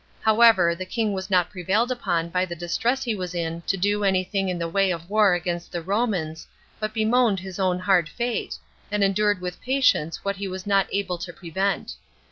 However, 0.21 0.73
the 0.73 0.83
king 0.83 1.13
was 1.13 1.29
not 1.29 1.51
prevailed 1.51 1.91
upon 1.91 2.29
by 2.29 2.43
the 2.43 2.55
distress 2.55 3.03
he 3.03 3.13
was 3.13 3.35
in 3.35 3.61
to 3.67 3.77
do 3.77 4.03
any 4.03 4.23
thing 4.23 4.49
in 4.49 4.57
the 4.57 4.67
way 4.67 4.89
of 4.89 5.07
war 5.11 5.35
against 5.35 5.71
the 5.71 5.79
Romans, 5.83 6.47
but 6.79 6.91
bemoaned 6.91 7.39
his 7.39 7.59
own 7.59 7.77
hard 7.77 8.09
fate, 8.09 8.57
and 8.89 9.03
endured 9.03 9.41
with 9.41 9.61
patience 9.61 10.25
what 10.25 10.37
he 10.37 10.47
was 10.47 10.65
not 10.65 10.87
able 10.91 11.19
to 11.19 11.31
prevent. 11.31 11.97